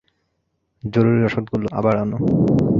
[0.83, 2.17] জরুরী রসদগুলো আবার আনো!